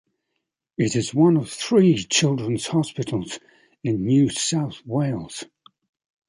It 0.79 0.95
is 0.95 1.13
one 1.13 1.37
of 1.37 1.51
three 1.51 1.95
children's 1.95 2.65
hospitals 2.65 3.37
in 3.83 4.03
New 4.03 4.29
South 4.29 4.81
Wales. 4.83 5.43